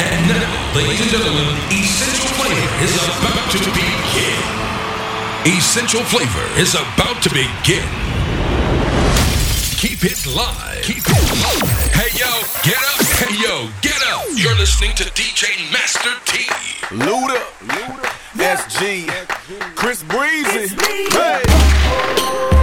[0.00, 4.38] And now, ladies and gentlemen, Essential Flavor is about to begin.
[5.44, 7.88] Essential Flavor is about to begin.
[9.78, 10.82] Keep it live.
[10.82, 11.92] Keep it live.
[11.94, 12.30] Hey yo,
[12.62, 13.06] get up.
[13.18, 14.26] Hey yo, get up.
[14.34, 16.44] You're listening to DJ Master T.
[16.94, 18.08] Luda, Luda.
[18.36, 19.08] SG,
[19.74, 20.74] Chris Breezy.
[21.10, 22.57] Hey.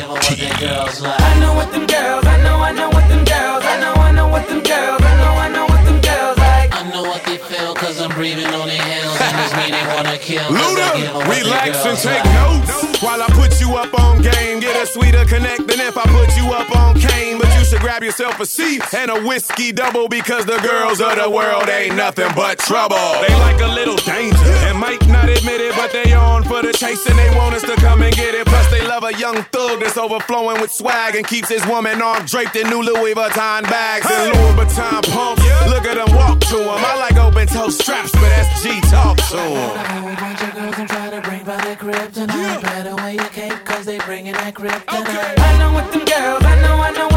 [0.00, 0.34] Give 'em what T.
[0.36, 1.20] their girls like.
[1.20, 4.10] I know what them girls, I know, I know what them girls, I know, I
[4.12, 6.70] know what them girls, I know, I know what them girls like.
[6.74, 8.79] I know what they feel cause I'm breathing on their
[9.50, 13.22] heels and this mean they wanna kill cause I Luda, relax and take notes while
[13.22, 14.60] I put you up on game.
[14.60, 17.38] Get a sweeter connect than if I put you up on cane.
[17.38, 21.16] But you should grab yourself a seat and a whiskey double because the girls of
[21.16, 22.96] the world ain't nothing but trouble.
[23.26, 26.72] They like a little danger and might not admit it, but they on for the
[26.72, 28.46] chase and they want us to come and get it.
[28.46, 32.24] Plus they love a young thug that's overflowing with swag and keeps his woman arm
[32.26, 35.42] draped in new Louis Vuitton bags and Louis Vuitton pumps.
[35.68, 36.84] Look at them walk to him.
[36.84, 39.76] I like open toe straps, but SG talk to him.
[39.76, 42.62] A whole bunch of girls and try to bring by their kryptonite.
[42.62, 45.38] Better wear your cape cause they bringing that kryptonite.
[45.38, 47.09] I know what them girls, I know, I know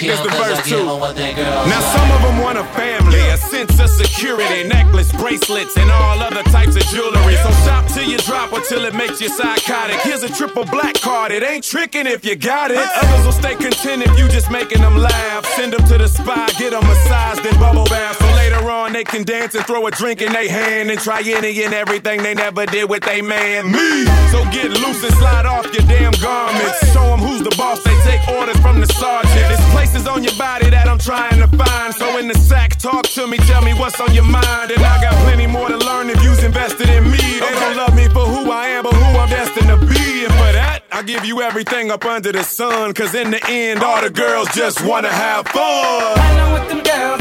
[0.00, 0.88] to cause I verse give two.
[0.90, 4.64] 'em what their girls Now some of them want a family, a sense of security,
[4.64, 7.36] necklace, bracelets, and all other types of jewelry.
[7.44, 9.98] So shop till you drop or till it makes you psychotic.
[10.00, 12.78] Here's a triple black card, it ain't tricking if you got it.
[13.02, 15.44] Others will stay content if you just making them laugh.
[15.56, 18.29] Send them to the spa, get them massaged then bubble bath.
[18.60, 21.62] Later on they can dance and throw a drink in their hand and try any
[21.64, 23.72] and everything they never did with they man.
[23.72, 24.04] Me!
[24.30, 26.92] So get loose and slide off your damn garments.
[26.92, 29.48] Show them who's the boss, they take orders from the sergeant.
[29.48, 31.94] There's places on your body that I'm trying to find.
[31.94, 34.72] So in the sack, talk to me, tell me what's on your mind.
[34.72, 37.16] And I got plenty more to learn if you's invested in me.
[37.16, 40.24] They don't love me for who I am, but who I'm destined to be.
[40.24, 42.92] And for that, I give you everything up under the sun.
[42.92, 45.62] Cause in the end, all the girls just wanna have fun.
[45.64, 47.20] I know what them girls,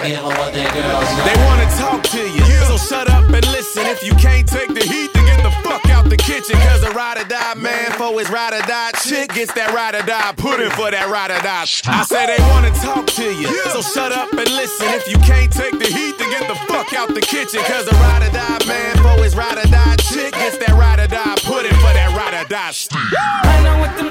[0.00, 3.46] I give 'em what their girls They wanna talk to you, so shut up and
[3.52, 3.86] listen.
[3.86, 6.56] If you can't take the heat, then get the fuck out the kitchen.
[6.68, 9.94] Cause a ride or die man for his ride or die chick gets that ride
[9.94, 11.66] or die pudding for that ride or die.
[11.86, 14.88] I say they wanna talk to you, so shut up and listen.
[14.88, 17.60] If you can't take the heat, then get the fuck out the kitchen.
[17.64, 21.00] Cause a ride or die man for his ride or die chick gets that ride
[21.00, 22.72] or die pudding for that ride or die.
[23.44, 24.10] I know what them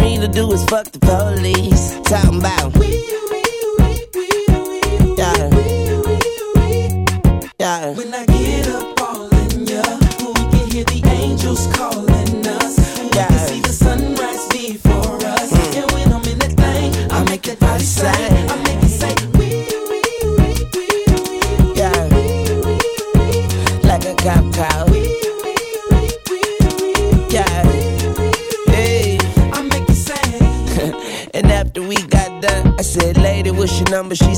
[0.00, 2.00] all she want me to do is fuck the police.
[2.08, 2.74] Talking about.
[5.18, 5.50] Yeah.
[7.58, 7.94] Yeah.
[7.94, 9.82] when I get up all in ya,
[10.18, 12.19] we can hear the angels calling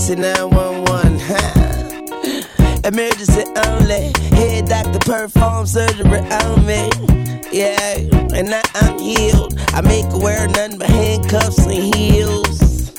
[0.02, 1.18] said, 911.
[1.20, 1.62] Huh.
[2.84, 4.10] Emergency only.
[4.36, 6.90] Head doctor perform surgery on me.
[7.52, 7.98] Yeah,
[8.34, 9.56] and now I'm healed.
[9.72, 12.92] I make her wear nothing but handcuffs and heels.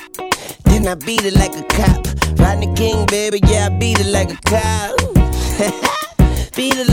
[0.63, 2.07] Then I beat it like a cop.
[2.39, 4.95] Rodney King, baby, yeah, I beat it like a cop.
[6.55, 6.92] beat it like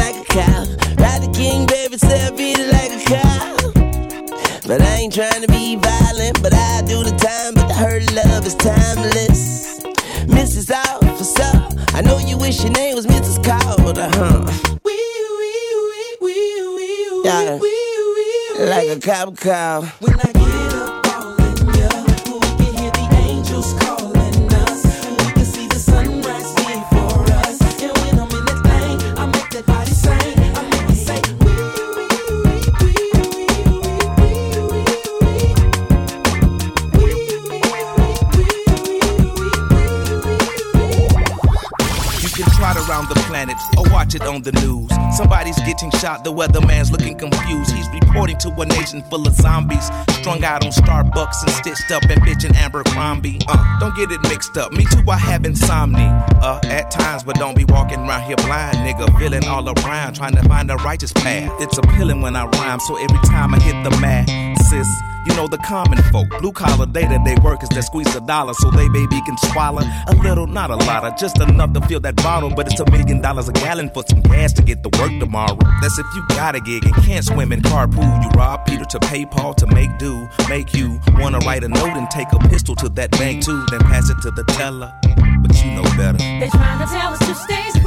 [19.26, 19.26] wee.
[19.26, 19.84] Like a cop.
[20.00, 21.88] When I get up all in ya,
[22.26, 24.80] we can hear the angels calling us.
[25.24, 27.60] We can see the sunrise before us.
[27.82, 30.12] And when I'm in that thing, I make that body sing.
[30.12, 31.60] I make it say, wee,
[31.96, 33.60] wee, wee, wee,
[34.16, 34.38] wee,
[34.70, 35.56] wee, wee.
[42.22, 44.90] You can trot around the planet or watch it on the news.
[45.16, 46.69] Somebody's getting shot, the weatherman's
[48.60, 49.90] a nation full of zombies,
[50.20, 53.40] strung out on Starbucks and stitched up and bitchin' Abercrombie.
[53.48, 54.72] Uh, don't get it mixed up.
[54.72, 56.26] Me too, I have insomnia.
[56.42, 59.06] Uh, at times, but don't be walking around here blind, nigga.
[59.18, 61.52] Feeling all around, trying to find the righteous path.
[61.60, 64.28] It's appealing when I rhyme, so every time I hit the mat,
[64.68, 64.88] sis.
[65.26, 68.54] You know the common folk, blue collar day to day workers that squeeze a dollar
[68.54, 72.00] so they baby can swallow a little, not a lot of just enough to fill
[72.00, 72.50] that bottle.
[72.50, 75.58] But it's a million dollars a gallon for some gas to get to work tomorrow.
[75.82, 78.22] That's if you got a gig and can't swim in carpool.
[78.22, 81.96] You rob Peter to pay Paul to make do, make you wanna write a note
[81.96, 84.92] and take a pistol to that bank too, then pass it to the teller.
[85.42, 86.18] But you know better.
[86.18, 87.80] They trying to tell us to stay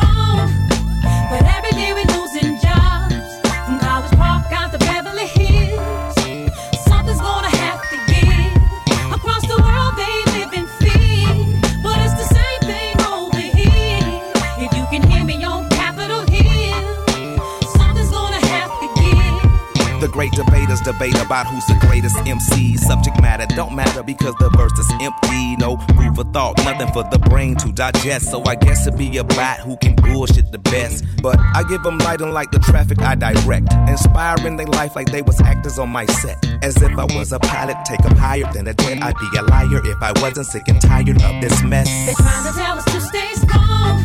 [20.14, 22.78] great debaters debate about who's the greatest MC.
[22.78, 25.56] Subject matter don't matter because the verse is empty.
[25.58, 28.30] No food for thought, nothing for the brain to digest.
[28.30, 31.04] So I guess it'd be a bot who can bullshit the best.
[31.22, 33.74] But I give them light and like the traffic I direct.
[33.90, 36.38] Inspiring their life like they was actors on my set.
[36.62, 39.02] As if I was a pilot, take them higher than a jet.
[39.02, 41.90] I'd be a liar if I wasn't sick and tired of this mess.
[42.06, 43.98] They trying to tell us to stay strong,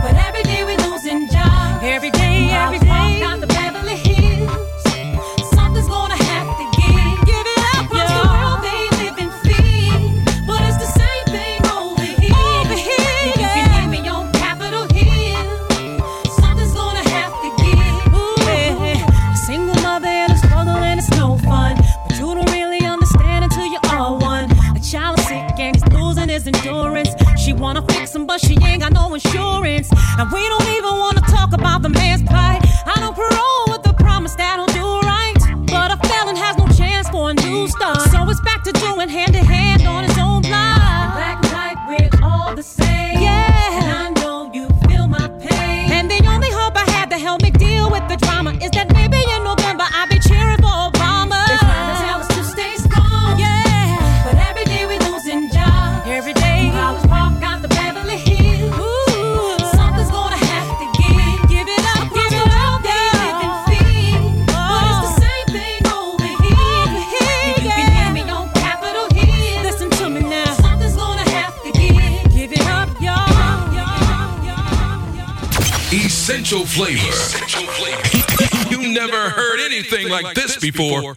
[0.00, 1.82] but every day we losing jobs.
[1.82, 2.83] Every day, every day.
[30.24, 32.64] And we don't even wanna talk about the man's plight.
[32.86, 35.34] I don't parole with the promise that I'll do right.
[35.66, 38.00] But a felon has no chance for a new start.
[38.10, 39.53] So it's back to doing hand in hand
[80.72, 81.16] Before.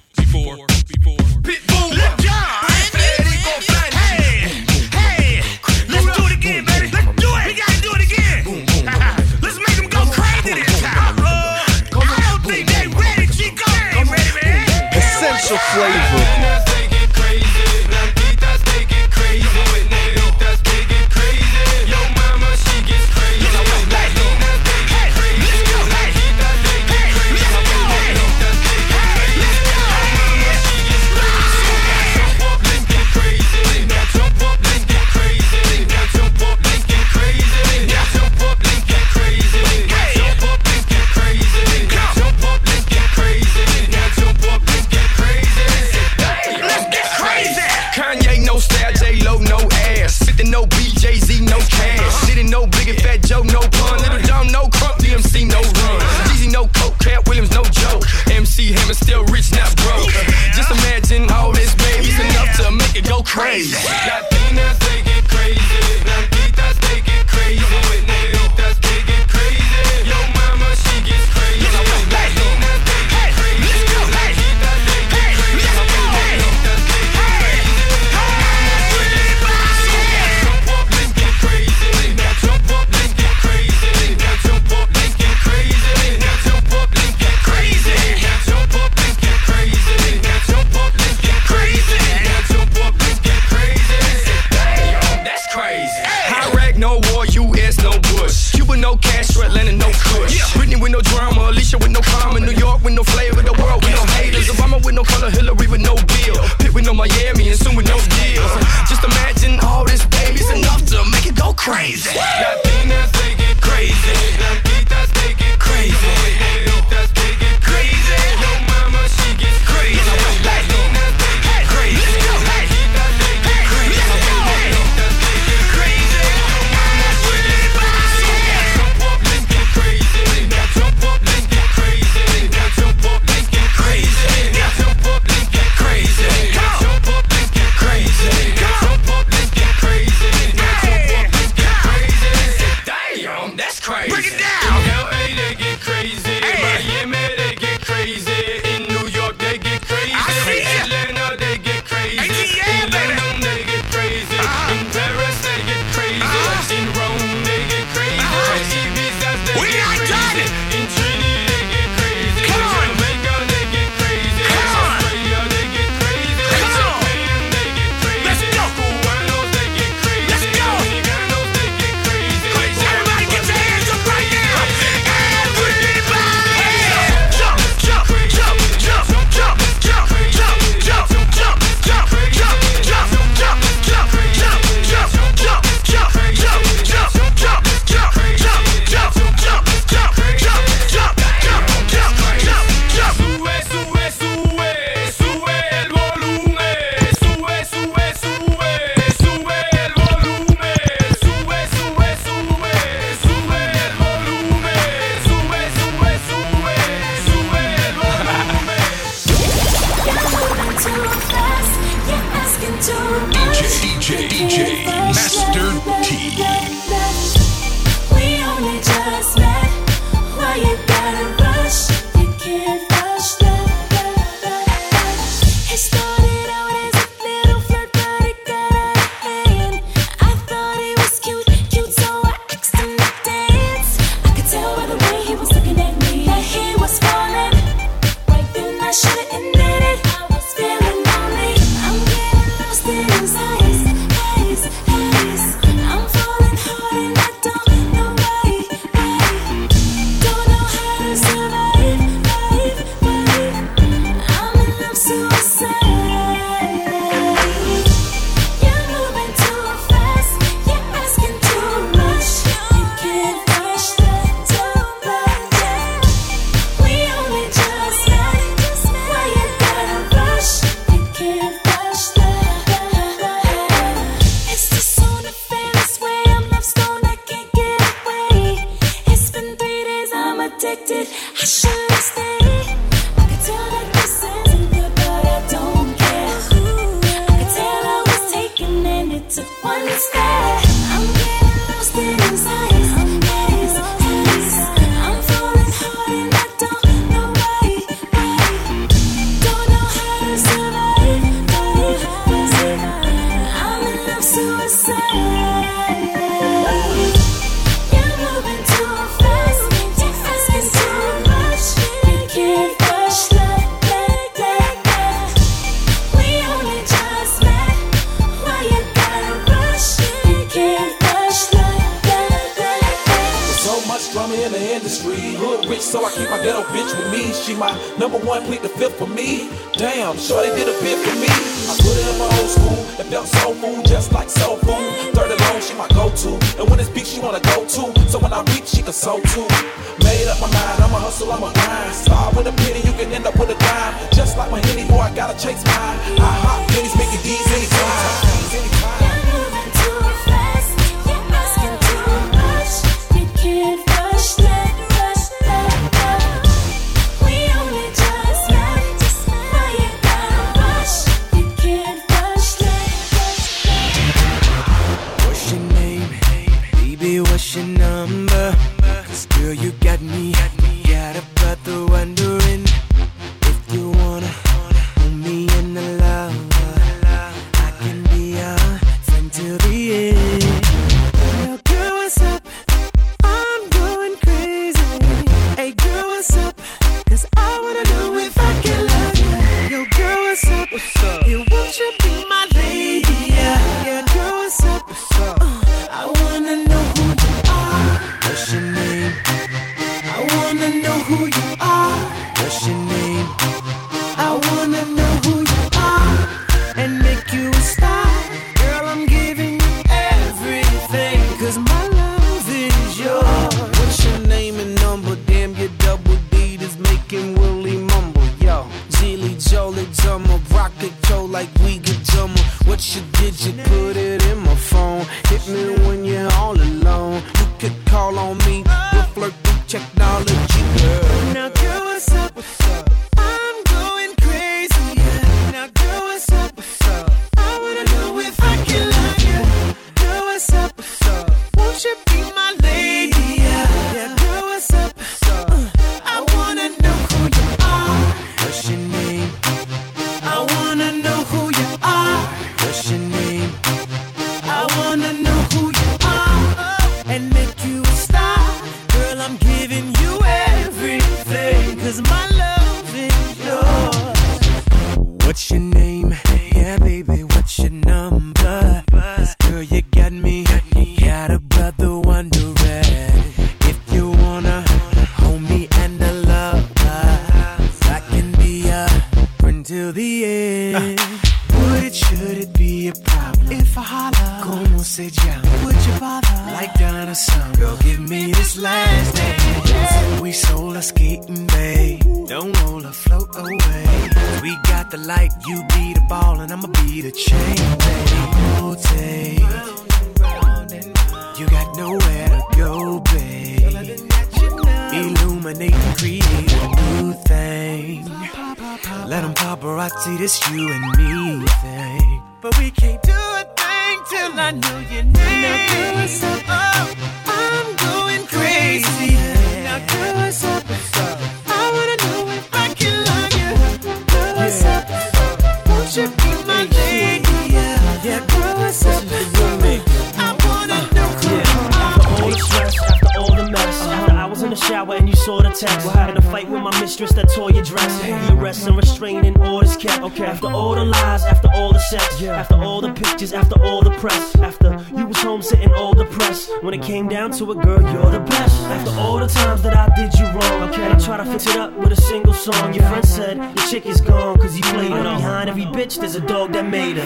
[535.60, 535.88] text.
[535.90, 538.02] Had a fight with my mistress that tore your dress.
[538.02, 540.04] The arrest and restraining orders kept.
[540.04, 540.26] Okay.
[540.26, 542.40] After all the lies, after all the sex, yeah.
[542.40, 546.52] after all the pictures, after all the press, after you was home sitting all depressed.
[546.62, 548.56] When it came down to it, girl, you're the best.
[548.68, 550.88] After all the times that I did you wrong, okay.
[550.88, 552.74] I try to fix it up with a single song.
[552.74, 555.04] Your friend said your chick is gone cause you played her.
[555.04, 557.04] Behind every bitch, there's a dog that made her.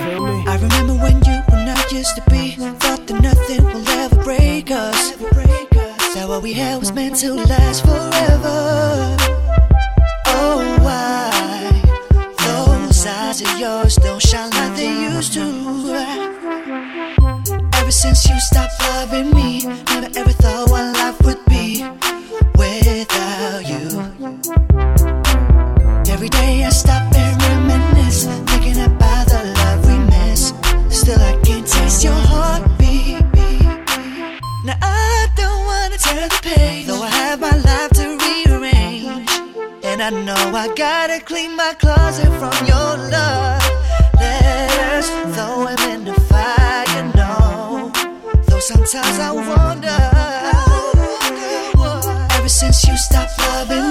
[0.48, 4.72] I remember when you and I used to be, thought that nothing will ever break
[4.72, 5.12] us
[6.21, 9.17] that what we had was meant to last forever.
[10.27, 11.81] Oh, why
[12.45, 15.45] those eyes of yours don't shine like they used to?
[17.73, 21.84] Ever since you stopped loving me, never ever thought what life would be
[22.55, 23.40] without.
[40.02, 43.62] And I know I gotta clean my closet from your love
[44.16, 45.08] letters.
[45.36, 47.92] Though I'm in the fire, you know.
[48.48, 50.02] Though sometimes I wonder.
[52.36, 53.90] Ever since you stopped loving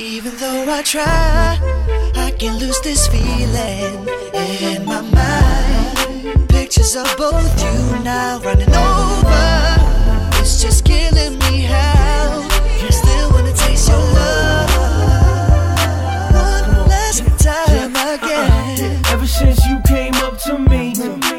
[0.00, 1.58] Even though I try,
[2.14, 6.48] I can lose this feeling in my mind.
[6.48, 10.38] Pictures of both you now running over.
[10.38, 12.48] It's just killing me how
[12.80, 14.70] you still wanna taste your love.
[16.32, 19.02] One last time again.
[19.02, 19.12] Uh-uh.
[19.12, 20.94] Ever since you came up to me,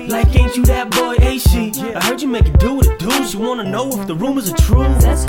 [0.09, 1.71] like ain't you that boy, ain't she?
[1.93, 3.33] I heard you make a do with the dudes.
[3.33, 4.83] You wanna know if the rumors are true?
[4.99, 5.23] That's.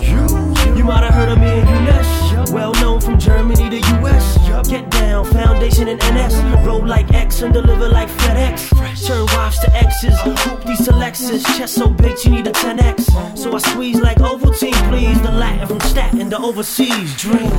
[0.00, 2.27] You, you might have heard of me and you not.
[2.52, 4.38] Well known from Germany to US.
[4.68, 6.34] Get down, foundation and NS.
[6.66, 8.70] Roll like X and deliver like FedEx.
[9.06, 11.44] Turn wives to X's, hoop these to Lexus.
[11.56, 13.36] Chest so big she need a 10X.
[13.38, 15.20] So I squeeze like Ovaltine, please.
[15.22, 17.16] The Latin from Staten to overseas.
[17.16, 17.50] Dream.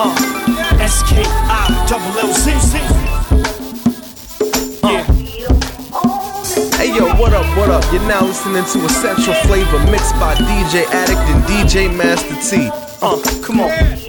[0.00, 2.78] Uh, S-K-I double L-C-C.
[2.78, 3.07] Yeah.
[6.98, 7.84] Yo, what up, what up?
[7.92, 12.68] You're now listening to Essential Flavor mixed by DJ Addict and DJ Master T.
[13.00, 14.07] Uh, come on.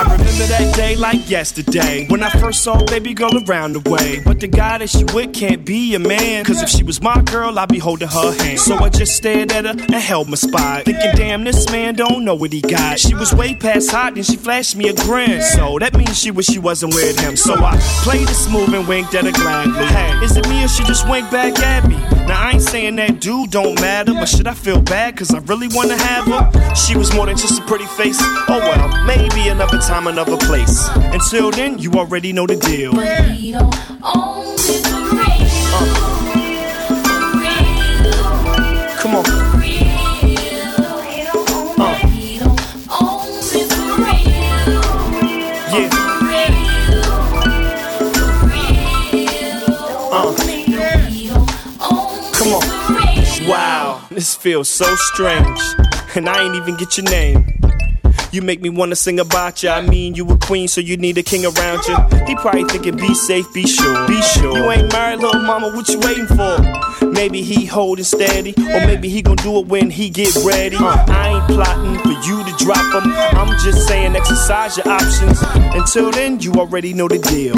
[0.00, 4.22] I remember that day like yesterday when I first saw baby girl around the way.
[4.24, 6.42] But the guy that she with can't be a man.
[6.46, 8.58] Cause if she was my girl, I'd be holding her hand.
[8.60, 10.86] So I just stared at her and held my spot.
[10.86, 12.98] Thinking, damn, this man don't know what he got.
[12.98, 15.42] She was way past hot and she flashed me a grin.
[15.42, 17.36] So that means she wish she wasn't with him.
[17.36, 19.84] So I played it smooth and winked at her gladly.
[19.84, 21.96] Hey, is it me or she just winked back at me?
[22.26, 25.16] Now I ain't saying that dude don't matter, but should I feel bad?
[25.16, 26.74] Cause I really wanna have her?
[26.74, 28.18] She was more than just a pretty face.
[28.20, 30.88] Oh well, maybe another time, another place.
[30.96, 32.92] Until then, you already know the deal.
[39.00, 39.24] Come on.
[41.78, 41.98] Uh.
[50.12, 50.34] Uh.
[52.34, 53.48] Come on.
[53.48, 55.60] Wow, this feels so strange.
[56.14, 57.59] And I ain't even get your name.
[58.32, 59.74] You make me wanna sing about ya.
[59.74, 62.08] I mean, you a queen, so you need a king around ya.
[62.26, 64.56] He probably thinking, be safe, be sure, be sure.
[64.56, 67.06] You ain't married, little mama, what you waiting for?
[67.06, 70.76] Maybe he holding steady, or maybe he gon' do it when he get ready.
[70.78, 73.12] I ain't plotting for you to drop him.
[73.36, 75.42] I'm just saying, exercise your options.
[75.74, 77.56] Until then, you already know the deal.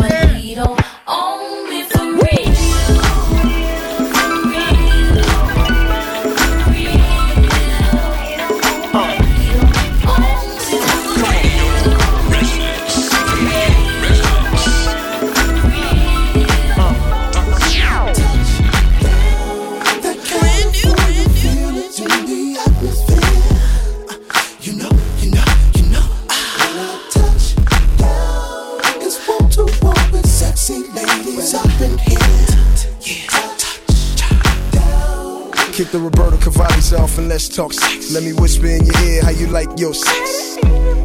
[37.52, 38.12] Talk sex.
[38.12, 40.56] Let me whisper in your ear how you like your sex.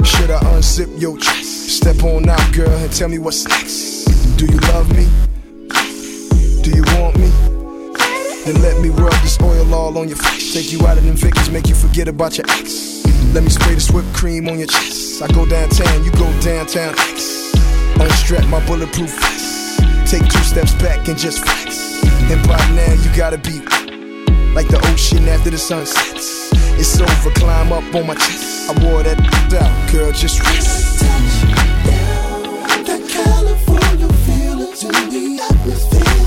[0.07, 1.77] Should I unzip your chest?
[1.77, 4.05] Step on out, girl, and tell me what's next.
[4.37, 5.07] Do you love me?
[6.63, 7.27] Do you want me?
[8.45, 10.53] Then let me rub this oil all on your face.
[10.53, 13.03] Take you out of them Vickers, make you forget about your ex.
[13.33, 15.21] Let me spray this whipped cream on your chest.
[15.21, 17.53] I go downtown, you go downtown X.
[17.99, 19.79] Unstrap my bulletproof vest.
[20.09, 22.01] Take two steps back and just flex.
[22.31, 23.59] And by now you gotta be
[24.57, 26.36] like the ocean after the sun sets.
[26.79, 28.69] It's over, climb up on my chest.
[28.69, 29.19] I wore that
[29.53, 30.99] out, girl, just rest.
[32.85, 36.26] That California feeling to the atmosphere.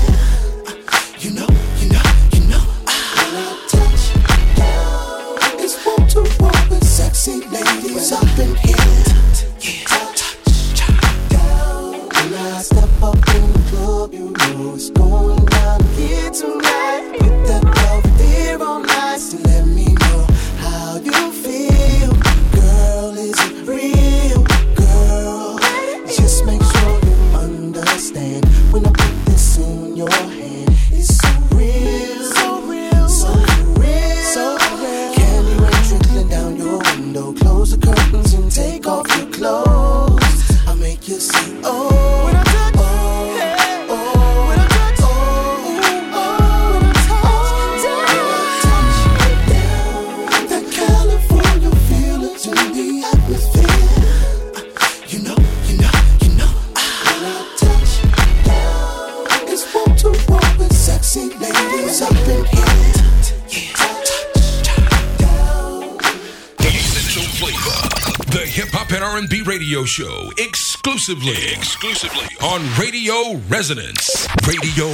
[71.11, 74.27] exclusively, exclusively on Radio Resonance.
[74.47, 74.87] Radio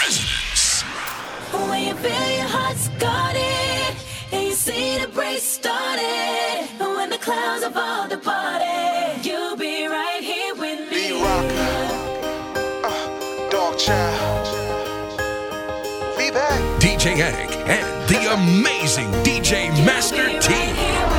[0.00, 0.82] Resonance.
[1.52, 3.96] When you feel your heart's it,
[4.32, 9.86] and you see the break started, and when the clouds have all departed, you'll be
[9.86, 11.10] right here with me.
[11.10, 11.52] B-Rock,
[12.84, 14.46] uh, Dog Child,
[16.16, 16.80] be back.
[16.80, 21.15] DJ Attic and the amazing DJ Master T.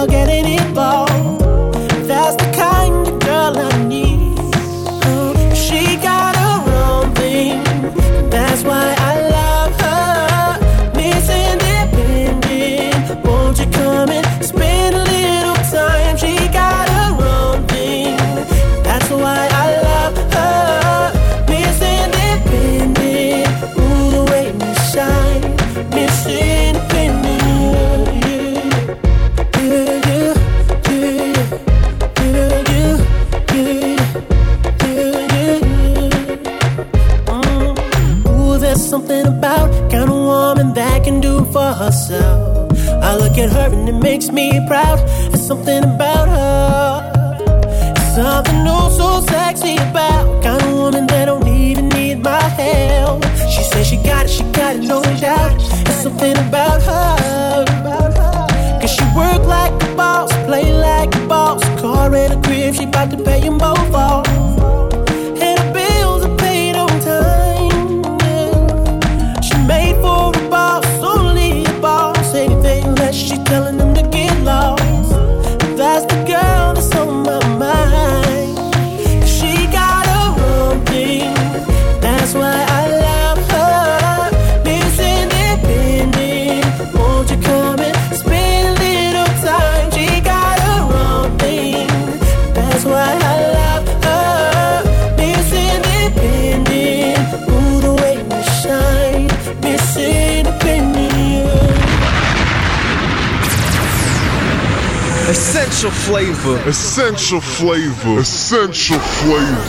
[0.00, 0.99] about getting it, but
[41.90, 42.70] myself.
[43.02, 44.98] I look at her and it makes me proud.
[45.30, 46.86] There's something about her.
[47.96, 53.24] It's something oh so sexy about kind of woman that don't even need my help.
[53.54, 55.58] She says she got it, she got it, no doubt.
[55.84, 57.64] There's something about her.
[58.80, 61.60] Cause she work like a boss, play like a boss.
[61.80, 64.29] Car and a crib, she bout to pay them both off.
[73.50, 73.99] telling them
[105.50, 106.68] Essential flavor.
[106.68, 108.20] Essential flavor.
[108.20, 109.60] Essential flavor.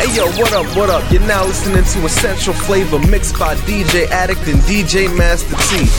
[0.00, 1.12] Hey yo, what up, what up?
[1.12, 5.90] You're now listening to Essential Flavor mixed by DJ Addict and DJ Master T.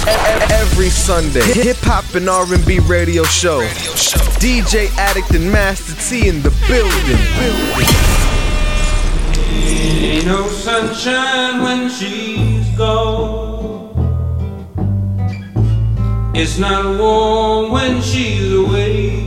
[0.52, 3.62] Every Sunday, hip hop and R&B radio show.
[4.40, 7.22] DJ Addict and Master T in the building.
[10.04, 13.68] Ain't no sunshine when she's gone.
[16.34, 19.27] It's not warm when she's away.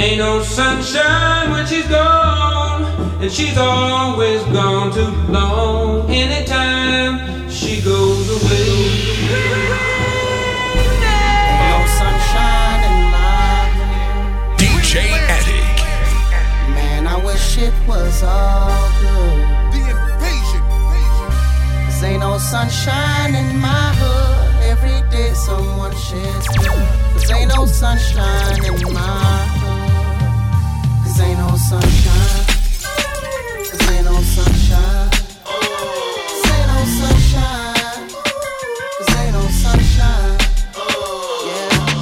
[0.00, 2.84] Ain't no sunshine when she's gone,
[3.20, 6.08] and she's always gone too long.
[6.10, 9.20] Anytime she goes away.
[11.68, 15.80] No sunshine in my DJ Addict.
[16.74, 19.40] Man, I wish it was all good.
[19.74, 20.62] The invasion.
[21.84, 24.64] Cause ain't no sunshine in my hood.
[24.64, 26.88] Every day someone sheds blood.
[27.12, 29.50] Cause ain't no sunshine in my hood.
[29.50, 29.59] Cause
[31.20, 32.44] ain't no sunshine.
[33.70, 35.10] Cause ain't no sunshine.
[35.44, 38.08] Cause ain't no sunshine.
[38.98, 40.38] Cause ain't no sunshine.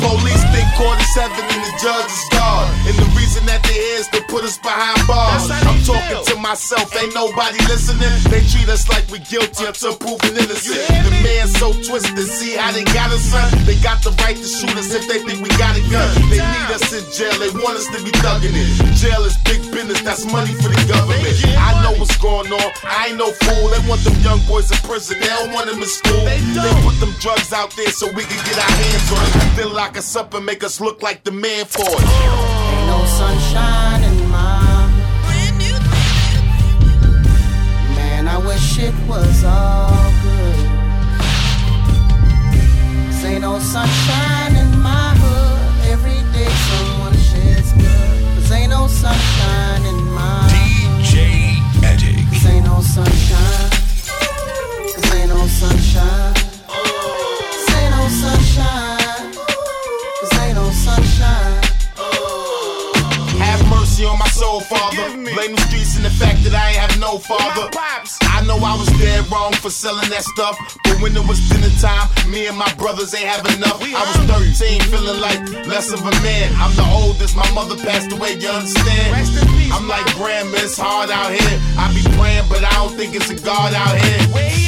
[0.00, 3.17] Police think quarter seven and the judge is God.
[3.28, 5.52] Reason that they here is to put us behind bars.
[5.52, 8.08] I'm talking to myself, ain't nobody listening.
[8.32, 10.80] They treat us like we guilty until proven innocent.
[10.88, 13.44] The man's so twisted, see how they got us, son?
[13.68, 16.08] They got the right to shoot us if they think we got a gun.
[16.32, 18.68] They need us in jail, they want us to be thugging it.
[18.96, 21.36] Jail is big business, that's money for the government.
[21.60, 23.68] I know what's going on, I ain't no fool.
[23.68, 26.24] They want them young boys in prison, they don't want them in school.
[26.24, 26.40] They
[26.80, 29.56] put them drugs out there so we can get our hands on it.
[29.60, 32.57] Then lock us up and make us look like the man for it.
[33.18, 34.86] Sunshine in my
[37.96, 40.66] Man, I wish it was all good.
[43.06, 45.17] Cause ain't no sunshine in my
[69.68, 73.28] for selling that stuff, but when it was dinner time, me and my brothers ain't
[73.28, 73.76] have enough.
[73.84, 76.48] I was 13, feeling like less of a man.
[76.56, 79.12] I'm the oldest, my mother passed away, you understand?
[79.68, 81.60] I'm like grandma, it's hard out here.
[81.76, 84.67] I be praying, but I don't think it's a God out here.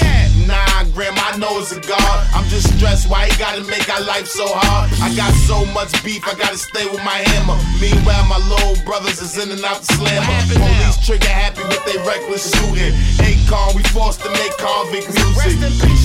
[1.00, 1.16] Where he at?
[1.16, 2.28] Nah, grandma, I know it's a God.
[2.34, 4.92] I'm just stressed why he gotta make our life so hard.
[5.00, 7.56] I got so much beef, I gotta stay with my hammer.
[7.80, 10.28] Meanwhile, my little brothers is in and out the slammer.
[10.52, 12.92] Police trigger happy with they reckless shooting.
[13.24, 15.56] Akon, we forced to make convict music.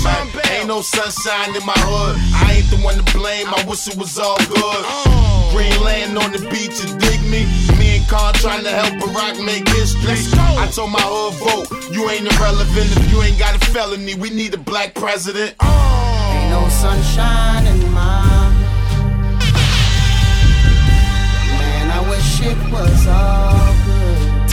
[0.04, 2.16] Man, ain't no sunshine in my hood.
[2.32, 3.48] I ain't the one to blame.
[3.52, 4.82] I wish it was all good.
[5.52, 7.44] Green land on the beach, you dig me?
[7.78, 10.16] Me and trying to help Barack make history.
[10.38, 14.16] I told my hood vote, you ain't irrelevant if you ain't got a felony.
[14.16, 15.56] We need a black president.
[15.60, 16.32] Oh.
[16.36, 18.52] Ain't no sunshine in my
[21.58, 24.50] Man, I wish it was all good.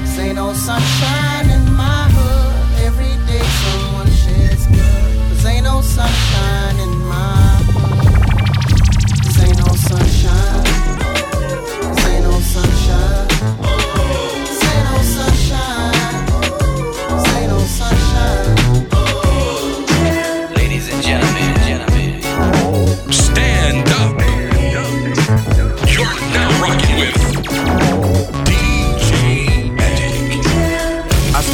[0.00, 2.86] Cause ain't no sunshine in my hood.
[2.86, 5.30] Every day someone sheds blood.
[5.30, 6.85] Cause ain't no sunshine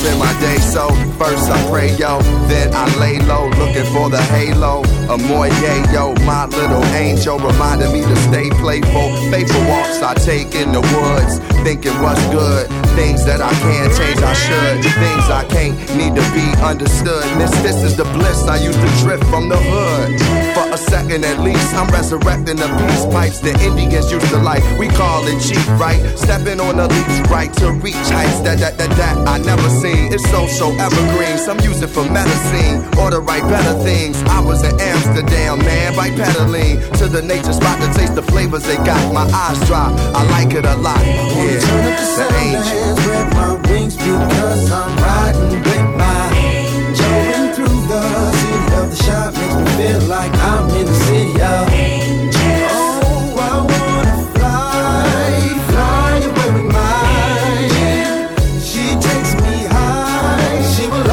[0.03, 4.20] spend my day so first I pray yo, then I lay low looking for the
[4.34, 4.82] halo.
[5.09, 5.46] A more
[5.92, 9.09] yo, my little angel reminding me to stay playful.
[9.30, 12.81] Faithful walks I take in the woods, thinking what's good.
[12.95, 14.84] Things that I can't change, I should.
[14.84, 17.24] Things I can't need to be understood.
[17.40, 20.20] This, this is the bliss I used to drift from the hood.
[20.53, 24.62] For a second at least, I'm resurrecting the peace pipes the Indians used to like.
[24.78, 26.01] We call it cheap, right?
[26.18, 30.12] Stepping on the leash, right to reach heights that that that that I never seen.
[30.12, 31.38] It's so so evergreen.
[31.38, 34.20] Some use it for medicine or to write better things.
[34.28, 38.64] I was in Amsterdam, man, by pedaling to the nature spot to taste the flavors
[38.64, 39.01] they got.
[39.14, 39.93] My eyes drop.
[40.12, 41.01] I like it a lot.
[41.01, 41.61] Yeah,
[42.16, 42.81] the angel.
[43.00, 46.22] Spread my wings because I'm riding with my
[46.98, 48.02] Jolting through the
[48.40, 51.64] city of the shop makes me feel like I'm in the city of
[52.74, 55.06] Oh, I wanna fly,
[55.70, 61.12] fly away with mine She takes me high, she will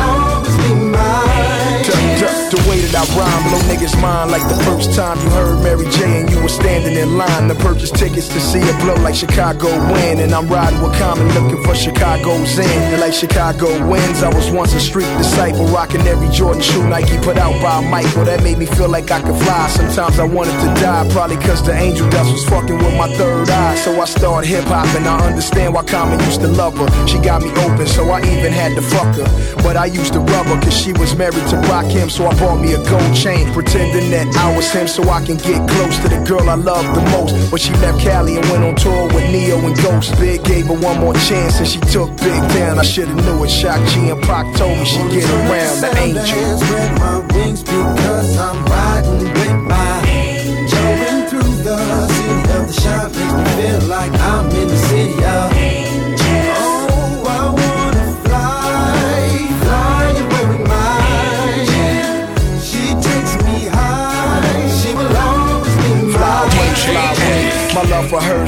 [2.70, 6.62] way that I rhyme, niggas mind like the first time you heard Mary J were
[6.62, 10.20] standing in line to purchase tickets to see a blow like Chicago win.
[10.20, 12.82] And I'm riding with Common looking for Chicago's in.
[12.94, 17.18] And like Chicago wins, I was once a street disciple, rocking every Jordan shoe Nike
[17.20, 18.26] put out by Michael.
[18.26, 19.68] That made me feel like I could fly.
[19.70, 23.50] Sometimes I wanted to die, probably cause the angel dust was fucking with my third
[23.50, 23.76] eye.
[23.76, 27.08] So I started hip hop and I understand why Common used to love her.
[27.08, 29.28] She got me open, so I even had to fuck her.
[29.64, 32.60] But I used to rub her cause she was married to Rakim, so I bought
[32.60, 36.08] me a gold chain, pretending that I was him so I can get close to
[36.10, 37.52] the girl I love the most.
[37.52, 40.18] But she left Cali and went on tour with Neo and Ghost.
[40.20, 42.80] Big gave her one more chance and she took Big down.
[42.80, 43.50] I should've knew it.
[43.50, 46.58] Shock G and Pac told me she'd get around the angel.
[46.58, 49.59] Spread my wings because I'm riding with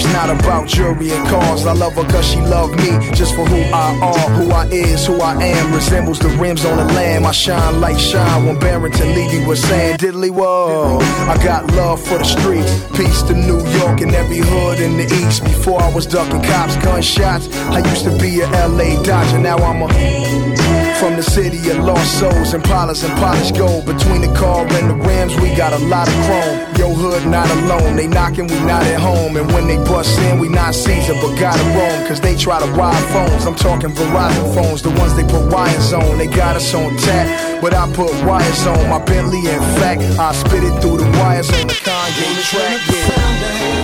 [0.05, 1.65] love not about jewelry and cars.
[1.65, 4.29] I love her cause she loved me just for who I are.
[4.31, 7.25] Who I is, who I am, resembles the rims on the lamb.
[7.25, 10.99] I shine like shine when Barrington Levy was saying, Diddly whoa.
[11.27, 12.71] I got love for the streets.
[12.97, 15.43] Peace to New York and every hood in the east.
[15.43, 17.47] Before I was ducking cops, gunshots.
[17.55, 20.70] I used to be a LA Dodger, now I'm a.
[21.01, 23.87] From the city of lost souls, Impalas and polished gold.
[23.87, 26.59] Between the car and the rims, we got a lot of chrome.
[26.77, 27.95] Yo, hood not alone.
[27.95, 29.35] They knocking, we not at home.
[29.35, 32.07] And when they bust in, we not Caesar, but gotta roam.
[32.07, 33.47] Cause they try to wire phones.
[33.47, 36.19] I'm talking Verizon phones, the ones they put wires on.
[36.19, 39.39] They got us on tap, but I put wires on my Bentley.
[39.39, 42.79] In fact, I spit it through the wires on the Kanye track.
[42.93, 43.80] Yeah.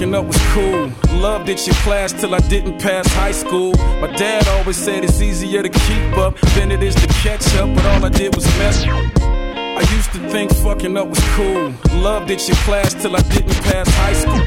[0.00, 0.90] Up was cool.
[1.20, 3.72] Loved it your class till I didn't pass high school.
[4.00, 7.74] My dad always said it's easier to keep up than it is to catch up,
[7.74, 9.29] but all I did was mess.
[9.80, 11.72] I used to think fucking up was cool.
[12.02, 14.42] Loved it your class till I didn't pass high school.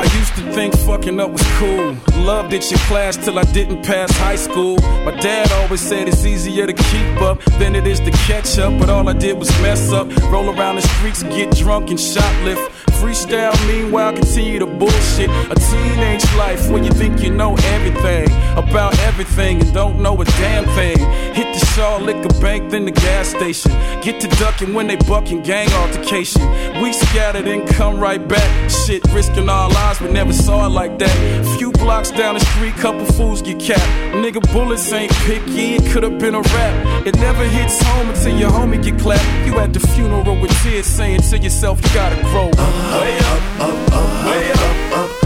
[0.00, 1.96] I used to think fucking up was cool.
[2.22, 4.76] Loved it your class till I didn't pass high school.
[5.04, 8.78] My dad always said it's easier to keep up than it is to catch up,
[8.78, 10.06] but all I did was mess up.
[10.30, 12.64] Roll around the streets, get drunk and shoplift.
[13.00, 15.28] Freestyle, meanwhile, continue to bullshit.
[15.50, 20.24] A teenage life where you think you know everything about everything and don't know a
[20.24, 20.98] damn thing.
[21.34, 23.72] Hit the Shaw Liquor Bank, then the gas station.
[24.02, 26.42] Get to ducking when they bucking gang altercation.
[26.80, 28.70] We scattered and come right back.
[28.70, 31.56] Shit, risking our lives, we never saw it like that.
[31.58, 33.82] Few blocks down the street, couple fools get capped.
[34.14, 37.06] Nigga, bullets ain't picky, it could've been a rap.
[37.06, 39.46] It never hits home until your homie get clapped.
[39.46, 42.46] You at the funeral with tears saying to yourself, you gotta grow.
[42.46, 45.21] Way up, up, up, way up, up,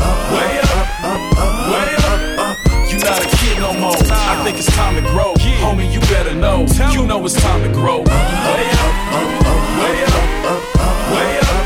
[3.66, 3.96] no more.
[3.98, 5.34] I think it's time to grow.
[5.62, 6.66] Homie, you better know.
[6.92, 7.98] You know it's time to grow.
[7.98, 11.64] Way up, up, up, way up, up, up, way up,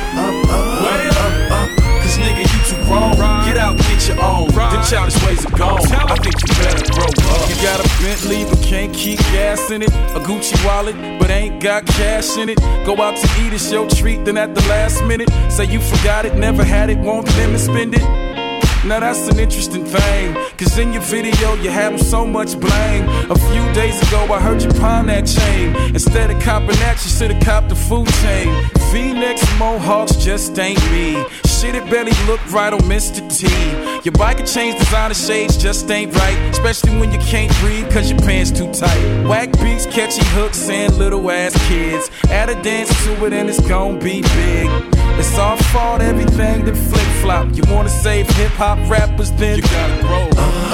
[0.84, 1.68] way up.
[2.00, 3.16] Cause nigga, you too grown.
[3.44, 4.48] Get out, get your own.
[4.48, 5.80] Them childish ways are gone.
[5.92, 7.50] I think you better grow up.
[7.50, 9.92] You got a Bentley, but can't keep gas in it.
[10.16, 12.58] A Gucci wallet, but ain't got cash in it.
[12.86, 16.24] Go out to eat, it's your treat, then at the last minute, say you forgot
[16.24, 18.29] it, never had it, them to spend it.
[18.84, 20.34] Now that's an interesting thing.
[20.56, 23.06] Cause in your video, you have so much blame.
[23.30, 25.76] A few days ago, I heard you pawn that chain.
[25.94, 28.48] Instead of copping that, you should've copped the food chain.
[28.90, 31.22] V-necks mohawks just ain't me.
[31.44, 33.20] Shit, it barely look right on Mr.
[33.28, 33.46] T.
[34.02, 36.38] Your bike and chains, designer shades just ain't right.
[36.50, 39.26] Especially when you can't breathe cause your pants too tight.
[39.28, 42.10] Whack beats, catchy hooks, and little ass kids.
[42.30, 44.99] Add a dance to it and it's gon' be big.
[45.20, 47.54] It's our fault, everything that flip flop.
[47.54, 50.24] You wanna save hip hop rappers, then you gotta grow.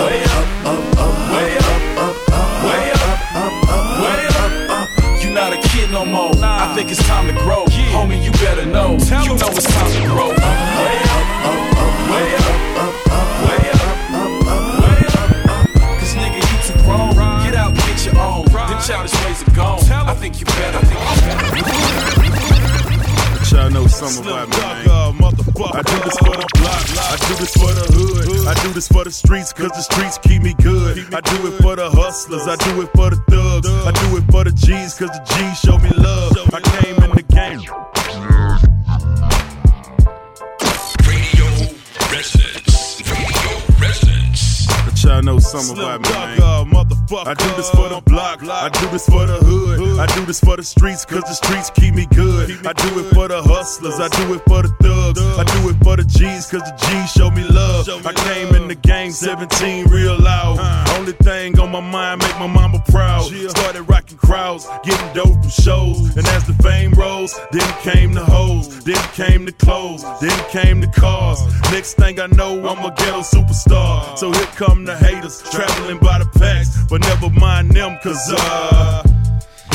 [0.06, 4.88] Way up, up, up, way up, up, up, way up, up, up, way up, up.
[5.20, 6.30] You not a kid no more.
[6.38, 7.64] I think it's time to grow.
[7.90, 8.94] Homie, you better know.
[9.26, 10.30] You know it's time to grow.
[10.30, 12.54] Way up, up, up, way up,
[12.86, 15.98] up, up, way up, up, up, way up, up.
[15.98, 17.18] Cause nigga, you too grown.
[17.42, 18.44] Get out, get your own.
[18.46, 19.82] Them childish ways are gone.
[20.06, 20.78] I think you better.
[20.78, 21.95] I think you better.
[23.56, 24.56] Y'all know something about me.
[24.56, 28.86] I do this for the block, I do this for the hood, I do this
[28.86, 31.14] for the streets, cause the streets keep me good.
[31.14, 34.30] I do it for the hustlers, I do it for the thugs, I do it
[34.30, 36.36] for the G's, cause the G's show me love.
[36.52, 37.60] I came in the game.
[41.08, 41.46] Radio
[42.12, 42.65] residents.
[45.06, 45.06] Radio residents.
[45.06, 46.56] But y'all know something about me, man.
[47.26, 50.40] I do this for the block, I do this for the hood, I do this
[50.40, 52.66] for the streets, cause the streets keep me good.
[52.66, 55.76] I do it for the hustlers, I do it for the thugs, I do it
[55.84, 57.88] for the G's, cause the G's show me love.
[58.06, 60.58] I came in the game 17 real loud.
[60.98, 63.24] Only thing on my mind make my mama proud.
[63.50, 66.16] Started rocking crowds, getting dope from shows.
[66.16, 70.80] And as the fame rose, then came the hoes, then came the clothes, then came
[70.80, 71.40] the cars.
[71.70, 74.18] Next thing I know, I'm a ghetto superstar.
[74.18, 76.76] So here come the haters, traveling by the packs.
[76.88, 79.02] But never mind them, cause uh,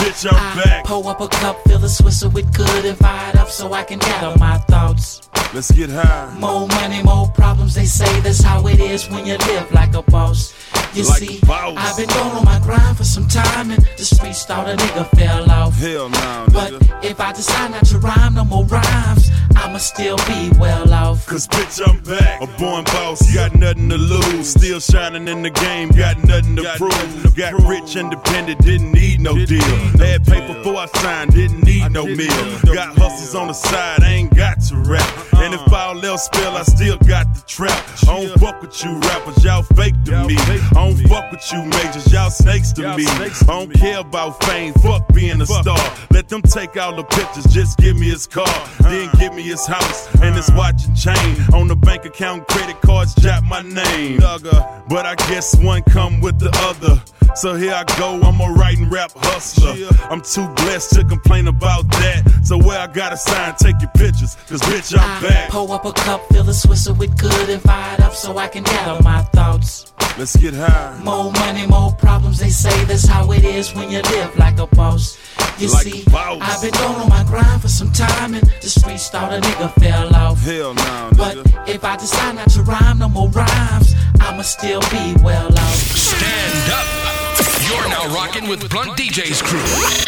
[0.01, 0.85] bitch, I'm back.
[0.85, 3.99] Pull up a cup, fill the Swisser with good and fired up so I can
[3.99, 5.29] gather my thoughts.
[5.53, 6.37] Let's get high.
[6.39, 10.01] More money, more problems, they say that's how it is when you live like a
[10.01, 10.53] boss.
[10.93, 11.75] You Like see, boss.
[11.77, 15.09] I've been going on my grind for some time and the streets thought a nigga
[15.17, 15.77] fell off.
[15.77, 16.73] Hell no, But
[17.03, 21.25] if I decide not to rhyme no more rhymes, I'ma still be well off.
[21.27, 22.41] Cause bitch, I'm back.
[22.41, 24.49] A born boss, got nothing to lose.
[24.49, 27.35] Still shining in the game, got nothing to prove.
[27.35, 29.90] Got rich, independent, didn't need no deal.
[29.99, 32.27] Had paper before I signed, didn't need no meal.
[32.65, 35.33] Got hustles on the side, ain't got to rap.
[35.35, 37.71] And if all else fail, I still got the trap.
[38.03, 40.35] I don't fuck with you rappers, y'all fake to me.
[40.37, 43.05] I don't fuck with you majors, y'all snakes to me.
[43.07, 45.77] I don't care about fame, fuck being a star.
[46.11, 48.47] Let them take all the pictures, just give me his car.
[48.81, 51.37] Then give me his house and his watch and chain.
[51.53, 54.19] On the bank account, credit cards, jot my name.
[54.19, 57.01] But I guess one come with the other.
[57.35, 59.73] So here I go, I'm a writing rap hustler.
[60.09, 62.41] I'm too blessed to complain about that.
[62.43, 65.49] So where I gotta sign, take your pictures, cause bitch, I'm back.
[65.49, 68.63] Pull up a cup, fill the Swisser with good and fired up so I can
[68.63, 69.93] gather my thoughts.
[70.17, 70.99] Let's get high.
[71.03, 74.67] More money, more problems, they say that's how it is when you live like a
[74.67, 75.17] boss.
[75.57, 76.41] You Like see, boss.
[76.41, 79.73] I've been going on my grind for some time and the streets thought a nigga
[79.79, 80.41] fell off.
[80.43, 81.37] Hell no, But
[81.69, 85.75] if I decide not to rhyme no more rhymes, I'ma still be well off.
[85.75, 87.20] Stand up.
[87.67, 89.59] You're now rocking with Blunt DJ's crew,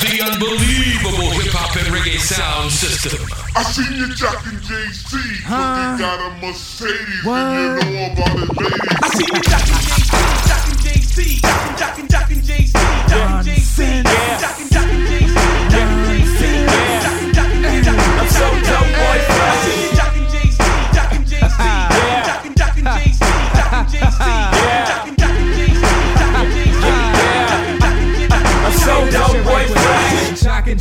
[0.06, 3.26] the unbelievable hip hop and reggae sound system.
[3.56, 8.50] I seen you jocking JC, but they got a Mercedes, and you know about it,
[8.58, 8.82] ladies.
[9.02, 12.78] I seen you jocking JC, jocking, jocking, jocking JC,
[13.10, 15.33] jocking JC, jocking, jocking JC,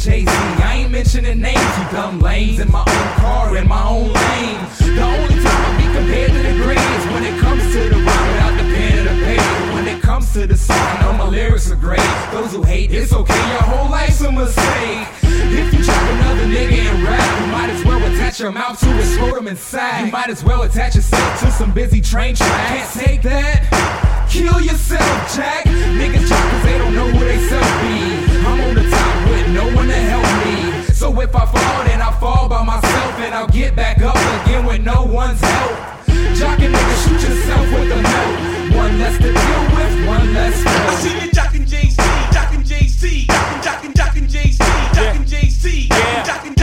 [0.02, 0.30] Jay Z.
[0.30, 2.58] I ain't mentioning names, you dumb lanes.
[2.58, 4.58] In my own car, in my own lane.
[4.78, 8.26] The only time I be compared to the greatest when it comes to the rhyme
[8.32, 9.74] without the pen and the paper.
[9.74, 12.02] When it comes to the song, I know my lyrics are great.
[12.32, 13.48] Those who hate, it's okay.
[13.52, 15.06] Your whole life's a mistake.
[15.22, 18.86] If you drop another nigga and rap, you might as well attach your mouth to
[18.86, 20.06] his scrotum inside.
[20.06, 22.96] You might as well attach yourself to some busy train tracks.
[22.96, 24.26] Can't take that.
[24.28, 25.64] Kill yourself, Jack.
[25.66, 28.22] Niggas drop cause they don't know who they self be.
[28.46, 29.01] I'm on the top
[29.52, 30.82] no one to help me.
[30.92, 34.64] So if I fall, then I fall by myself and I'll get back up again
[34.64, 35.72] with no one's help.
[36.36, 38.76] Jockin' nigga, shoot yourself with a note.
[38.76, 41.96] One less to deal with, one less I see you jockin' JC,
[42.32, 44.58] jockin' JC, jockin' jocking, jocking JC,
[44.94, 46.61] jockin' JC, jocking, jocking JC,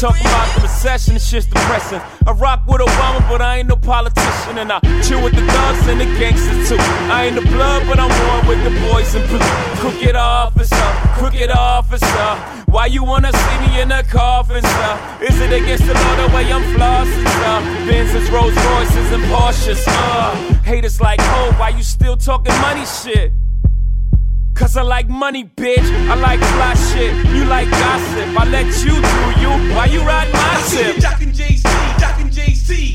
[0.00, 2.00] Talking about the recession, it's just depressing.
[2.24, 5.88] I rock with Obama, but I ain't no politician, and I chill with the thugs
[5.88, 6.76] and the gangsters too.
[7.10, 9.40] I ain't the blood, but I'm one with the boys in blue.
[9.82, 10.88] Crooked officer,
[11.18, 12.30] crooked officer.
[12.70, 15.18] Why you wanna see me in a coffin, sir?
[15.20, 17.58] Is it against the law the way I'm flossing, sir?
[17.90, 20.36] Benzes, Rolls Royces, and Porsches, uh.
[20.62, 23.32] Haters like, oh, why you still talking money shit?
[24.58, 25.88] Cause I like money, bitch.
[26.10, 27.14] I like fly shit.
[27.32, 28.28] You like gossip.
[28.36, 29.50] I let you do you.
[29.74, 30.96] Why you ride my I see you tip?
[30.96, 31.62] jocking JC,
[32.28, 32.92] JC,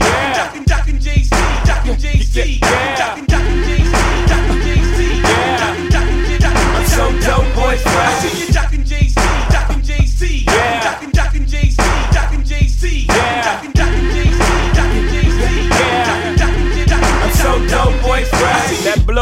[0.68, 1.30] jocking JC, jocking JC,
[1.64, 2.60] jocking JC,
[3.00, 5.22] jocking JC,
[5.58, 6.76] jocking, jocking.
[6.76, 8.53] I'm so dope, boy, fresh.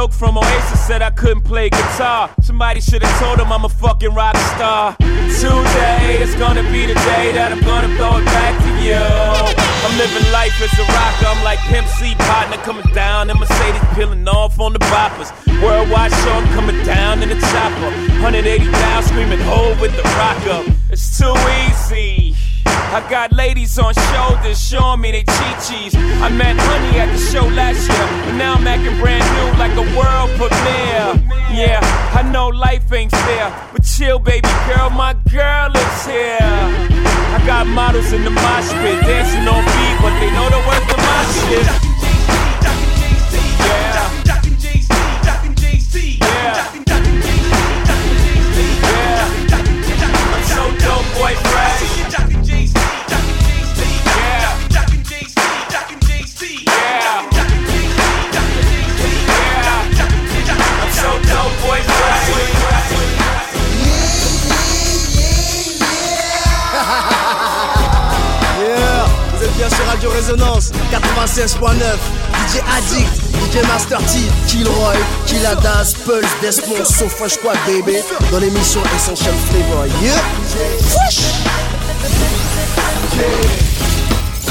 [0.01, 2.33] bloke from Oasis said I couldn't play guitar.
[2.41, 4.95] Somebody should have told him I'm a fucking rock star.
[4.97, 8.97] Today is gonna be the day that I'm gonna throw it back to you.
[8.97, 11.27] I'm living life as a rocker.
[11.29, 15.29] I'm like Pimp C partner coming down in Mercedes, peeling off on the boppers.
[15.61, 17.91] Worldwide show, I'm coming down in the chopper.
[18.25, 20.65] 180 down, screaming hold with the rock up.
[20.89, 21.35] It's too
[21.69, 22.20] easy.
[22.91, 25.95] I got ladies on shoulders showing me they chi-chis.
[25.95, 29.71] I met Honey at the show last year, but now I'm acting brand new like
[29.79, 31.15] a world premiere.
[31.55, 31.79] Yeah,
[32.11, 36.43] I know life ain't fair, but chill, baby girl, my girl is here.
[37.31, 40.30] I got models in the mosh pit dancing on beat, but they
[71.81, 77.97] DJ Addict, DJ Master T, Killroy, Killadas, Pulse, Desmond, So Fresh Squad baby
[78.31, 80.21] Dans l'émission Essential Flavor, yeah
[80.93, 81.41] Fresh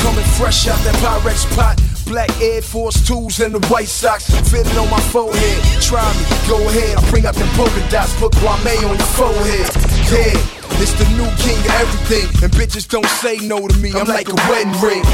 [0.02, 1.78] Coming fresh out that Pyrex pot.
[2.06, 5.62] Black Air Force 2s and the White Sox fitting on my forehead.
[5.80, 6.98] Try me, go ahead.
[6.98, 9.70] I bring out the polka dots, put Kwame on your forehead.
[10.10, 13.92] Yeah, it's the new king of everything, and bitches don't say no to me.
[13.94, 15.04] I'm like a wedding ring.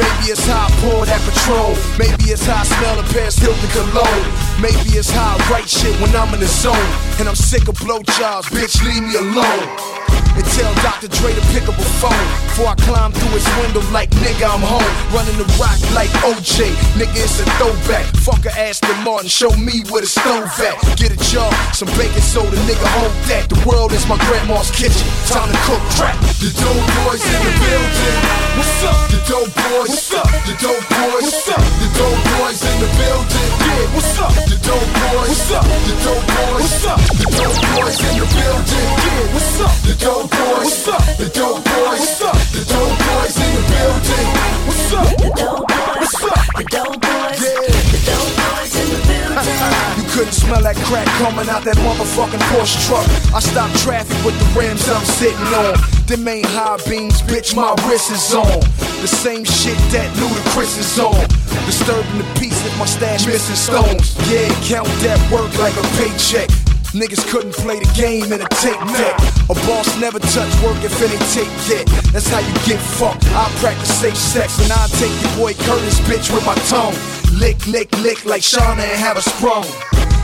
[0.00, 1.76] Maybe it's how I pour that patrol.
[2.00, 4.49] Maybe it's how I smell a Paris Hilton cologne.
[4.60, 6.76] Maybe it's how I write shit when I'm in the zone.
[7.18, 10.00] And I'm sick of blowjobs, bitch, leave me alone.
[10.36, 11.08] And tell Dr.
[11.08, 14.62] Dre to pick up a phone Before I climb through his window like nigga I'm
[14.62, 19.50] home Running the rock like OJ Nigga it's a throwback Fuck a Aston Martin Show
[19.58, 23.58] me where the stove at Get a job Some baking soda Nigga hold that The
[23.66, 28.18] world is my grandma's kitchen Time to cook crack The dope boys in the building
[28.54, 28.98] What's up?
[29.10, 30.30] The dope boys What's up?
[30.46, 31.62] The dope boys What's up?
[31.82, 34.49] The dope boys in the building Yeah What's up?
[34.50, 35.62] The dope boys What's up?
[35.62, 36.98] The dope boys What's up?
[37.06, 39.74] The dope boys in the building Yeah What's up?
[39.86, 41.04] The dope boys What's up?
[41.22, 42.34] The dope boys What's up?
[42.50, 44.26] The dope boys in the building
[44.66, 45.06] What's up?
[45.22, 46.42] The dope boys What's up?
[46.58, 47.62] The dope boys Yeah
[47.94, 49.38] The dope boys in the building
[50.02, 54.34] You couldn't smell that crack coming out that motherfucking Porsche truck I stopped traffic with
[54.34, 55.78] the rims I'm sitting on
[56.10, 58.58] Them ain't high beams, bitch, my wrist is on
[58.98, 61.22] The same shit that Ludacris is on
[61.70, 66.50] Disturbing the peace if my stash missing stones Yeah, count that work like a paycheck
[66.92, 69.14] Niggas couldn't play the game in a tape deck.
[69.46, 71.86] A boss never touch work if it ain't tape yet.
[72.10, 73.22] That's how you get fucked.
[73.30, 76.94] I practice safe sex and I take your boy Curtis bitch with my tongue.
[77.38, 79.62] Lick, lick, lick like Shawnna and have a sprung.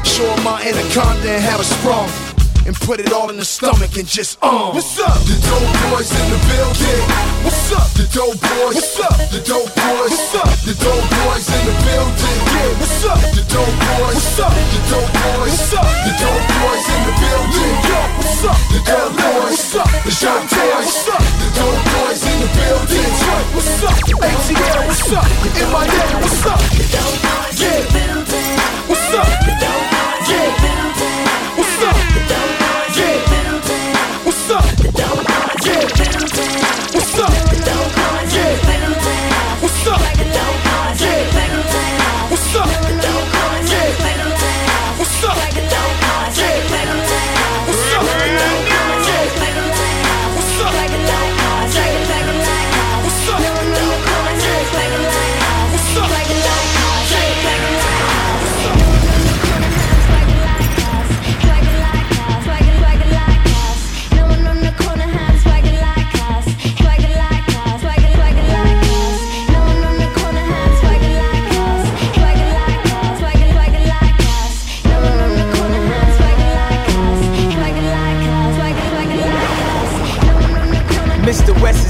[0.03, 2.36] Show him my anaconda and have a sprung.
[2.67, 4.75] And put it all in the stomach and just um.
[4.75, 5.15] What's up?
[5.23, 7.03] The dope boys in the building.
[7.47, 7.87] What's up?
[7.95, 8.75] The dope boys.
[8.75, 9.15] What's up?
[9.31, 10.11] The dope boys.
[10.11, 10.51] What's up?
[10.67, 12.39] The dope boys in the building.
[12.43, 12.83] Yeah.
[12.83, 13.23] What's up?
[13.39, 14.19] The dope boys.
[14.19, 14.51] What's up?
[14.51, 15.55] The dope boys.
[15.55, 15.87] What's up?
[15.87, 17.75] The dope boys in the building.
[17.87, 18.19] Yeah.
[18.19, 18.59] What's up?
[18.75, 19.47] The dope boys.
[19.47, 19.91] What's up?
[20.03, 20.91] The boys.
[20.91, 21.23] What's up?
[21.23, 23.07] The dope boys in the building.
[23.15, 23.47] Detroit.
[23.55, 23.95] What's up?
[24.11, 24.83] ATL.
[24.91, 25.29] What's up?
[25.55, 26.19] In my name.
[26.19, 26.59] What's up?
[26.75, 28.59] The dope boys in the building.
[28.91, 29.31] What's up?
[29.47, 31.15] The dope boys in the building.
[31.63, 32.16] What's up?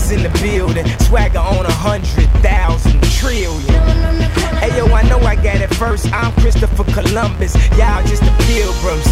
[0.07, 3.75] In the building, swagger on a hundred thousand trillion.
[4.63, 6.07] Hey yo, I know I got it first.
[6.13, 9.05] I'm Christopher Columbus, y'all just the pilgrims.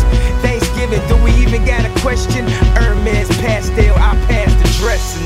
[0.47, 2.47] Thanksgiving, do we even got a question?
[2.78, 5.24] Hermes pastel, I passed the dressing.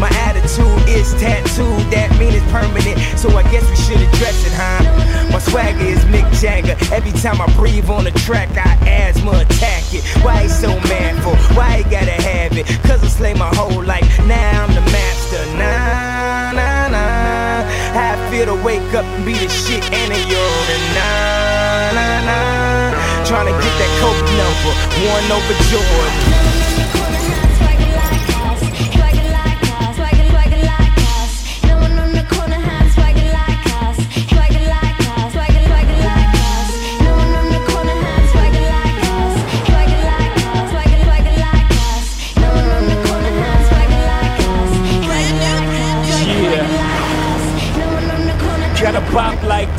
[0.00, 2.96] My attitude is tattooed, that mean it's permanent.
[3.20, 4.80] So I guess we should address it, huh?
[5.28, 6.76] My swagger is Mick Jagger.
[6.88, 10.00] Every time I breathe on the track, I asthma attack it.
[10.24, 11.36] Why he so manful?
[11.52, 12.64] Why he gotta have it?
[12.88, 14.08] Cause I slay my whole life.
[14.24, 15.44] Now I'm the master.
[15.60, 17.68] Nah, nah, nah.
[17.92, 20.86] How I feel to wake up and be the shit and a urine.
[20.96, 23.28] Nah, nah, nah.
[23.28, 24.72] Trying to get that coke number.
[25.04, 26.55] One over Jordan.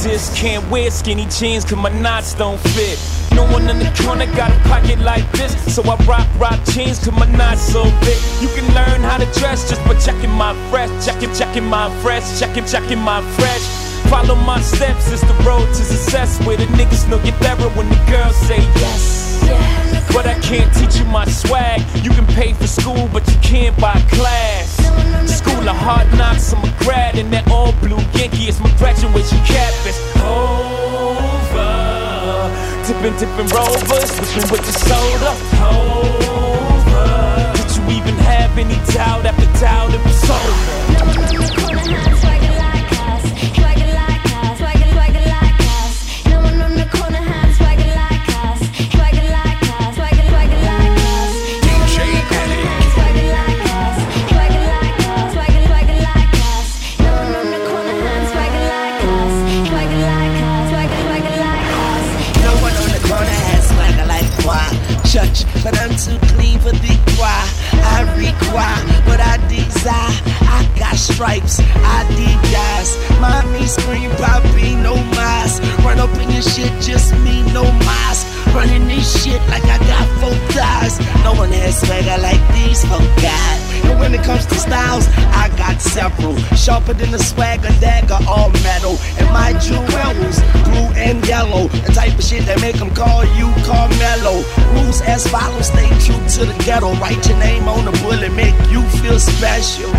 [0.07, 0.33] This.
[0.39, 2.99] Can't wear skinny jeans cause my knots don't fit.
[3.33, 5.53] No one in the corner got a pocket like this.
[5.73, 8.19] So I rock, rock jeans cause my knots so big.
[8.41, 10.89] You can learn how to dress just by checking my fresh.
[11.05, 12.39] Checking, checking my fresh.
[12.39, 13.63] Checking, checking my fresh.
[14.09, 16.39] Follow my steps, it's the road to success.
[16.45, 19.25] Where the niggas know get better when the girls say yes.
[20.13, 21.81] But I can't teach you my swag.
[22.03, 25.16] You can pay for school, but you can't buy class.
[25.37, 28.49] School of hard knocks, I'm a grad in that all blue Yankee.
[28.49, 29.71] It's my graduation cap.
[29.85, 31.77] It's over.
[32.81, 35.37] Tipping, tipping rovers, whipping with the soda.
[35.61, 37.53] Over.
[37.53, 39.93] Did you even have any doubt after doubt?
[39.93, 40.77] It was over.
[41.05, 42.46] No
[71.17, 72.93] stripes, I dig guys.
[73.19, 75.63] Mommy scream, Poppy, no mask.
[75.83, 78.27] Run up in your shit, just me, no mask.
[78.53, 80.99] Running this shit like I got four thighs.
[81.23, 83.57] No one has swagger like these folk got.
[83.89, 86.37] And when it comes to styles, I got several.
[86.53, 88.95] Sharper than the swagger dagger, all metal.
[89.17, 90.37] And my jewels,
[90.69, 91.67] blue and yellow.
[91.85, 94.45] The type of shit that make them call you Carmelo.
[94.77, 96.93] Rules as follows, stay true to the ghetto.
[97.01, 99.89] Write your name on the bullet, make you feel special.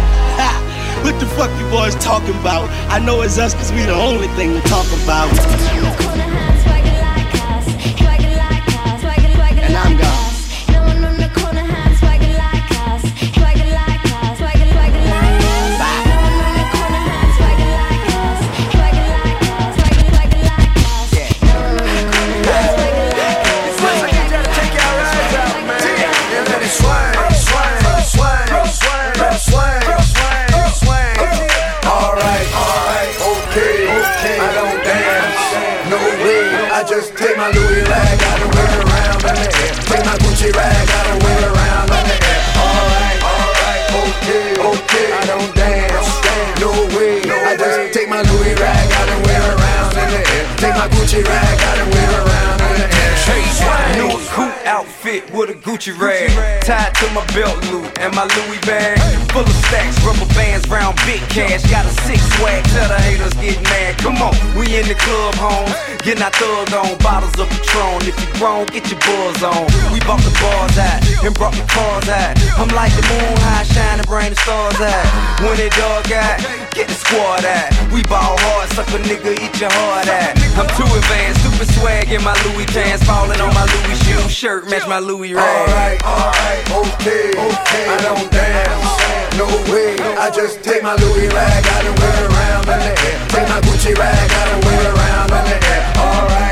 [0.99, 1.05] Ha!
[1.05, 2.68] What the fuck you boys talking about?
[2.90, 6.28] I know it's us cause we the only thing to talk about.
[51.09, 52.08] Gucci rag, wear it around
[55.09, 58.99] outfit with a Gucci rag tied to my belt loop and my Louis bag
[59.39, 61.63] full of stacks, rubber bands, round big cash.
[61.71, 63.99] Got a six swag, tell the haters get mad.
[63.99, 65.71] Come on, we in the club, home,
[66.03, 68.03] getting our thug on, bottles of Patron.
[68.03, 69.67] If you grown, get your buzz on.
[69.93, 72.35] We bought the bars out and brought the cars out.
[72.59, 75.07] I'm like the moon high, shining, bring the stars out.
[75.45, 76.39] When it dog out,
[76.75, 77.71] get the squad out.
[77.93, 80.35] We ball hard, suck a nigga, eat your heart out.
[80.59, 84.69] I'm too advanced, stupid swag in my Louis pants, falling on my Louis shoe shirt,
[84.69, 85.44] match my Louis rag.
[85.44, 87.84] Alright, alright, okay, okay.
[87.86, 89.94] I don't dance, no way.
[90.16, 93.18] I just take my Louis rag, I don't wear around in the air.
[93.28, 95.82] Take my Gucci rag, I don't wear around in the air.
[96.03, 96.47] Alright,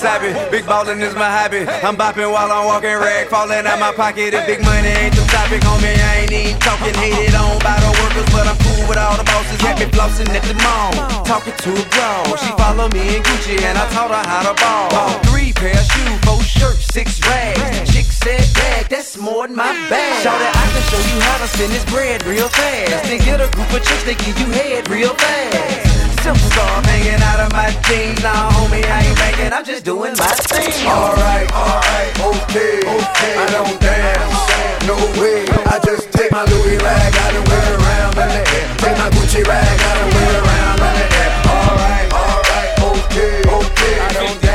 [0.00, 1.68] Big ballin' is my hobby.
[1.84, 4.32] I'm bopping while I'm walking rag, falling out my pocket.
[4.32, 6.96] If big money ain't the topic, homie, I ain't even talking.
[6.96, 9.60] Hated on by the workers, but I'm cool with all the bosses.
[9.60, 10.88] Got me flossing at the mall,
[11.28, 12.32] talking to a bro.
[12.40, 14.88] She follow me in Gucci, and I taught her how to ball.
[14.88, 17.60] Bought three pair of shoes, four shirts, six rags.
[17.92, 20.24] Chick said, bag, that's more than my bag.
[20.24, 23.04] Shout it, I can show you how to spend this bread real fast.
[23.04, 25.89] Then get a group of chicks, they give you head real fast.
[26.22, 28.22] Simple star hanging out of my jeans.
[28.22, 30.86] Nah, homie, I ain't banking, I'm just doing my thing.
[30.86, 33.34] Alright, alright, okay, okay.
[33.40, 35.48] I don't dance, no way.
[35.64, 38.68] I just take my Louis rag, I don't wear around in the air.
[38.84, 41.32] Take my Gucci rag, I don't wear around in the air.
[41.56, 43.94] Alright, alright, okay, okay.
[44.00, 44.49] I don't dance,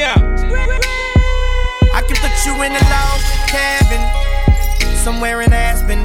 [0.00, 0.22] me out.
[1.92, 4.02] I can put you in a log cabin
[5.04, 6.00] somewhere in Aspen.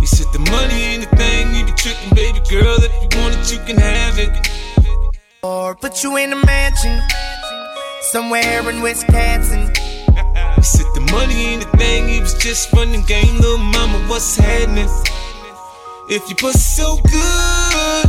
[0.00, 2.76] You said the money ain't a thing, you be tricking, baby girl.
[2.78, 4.32] If you want it, you can have it.
[5.42, 7.00] Or put you in a mansion
[8.12, 9.72] somewhere in Wisconsin.
[10.56, 13.36] You said the money ain't a thing, it was just fun and game.
[13.36, 14.88] Little mama, what's happening?
[16.08, 18.04] If you pussy so good,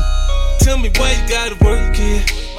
[0.60, 2.51] tell me why you gotta work here.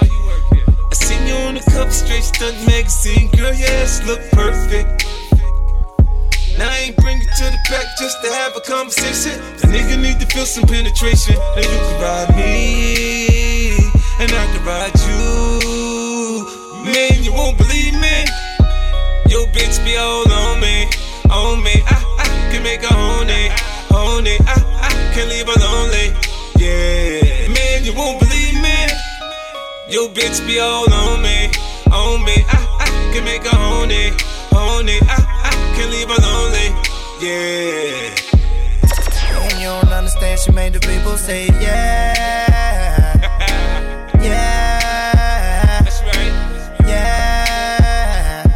[0.93, 3.31] I seen you on the cover straight stunt magazine.
[3.31, 5.09] Girl, your ass look perfect.
[6.59, 9.41] Now I ain't bring you to the back just to have a conversation.
[9.65, 11.41] A nigga need to feel some penetration.
[11.57, 13.73] And you can ride me,
[14.21, 16.45] and I can ride you.
[16.85, 18.29] Man, you won't believe me.
[19.33, 20.93] Yo, bitch be all on me,
[21.33, 21.73] on me.
[21.89, 23.51] I, I can make her own it.
[24.45, 26.13] I, I can leave her lonely.
[26.61, 28.22] Yeah, man, you won't.
[29.93, 31.51] Yo, bitch be all on me,
[31.93, 32.33] on me.
[32.49, 34.15] I, I can make her own it,
[34.57, 35.03] own it.
[35.07, 36.73] I, I can leave her lonely.
[37.21, 38.15] Yeah.
[39.51, 43.21] And you don't understand, she made the people say, yeah.
[44.19, 45.83] yeah.
[45.85, 46.33] That's right.
[46.89, 48.47] Yeah.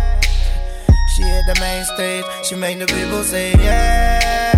[1.15, 4.56] She hit the main stage, she made the people say, yeah.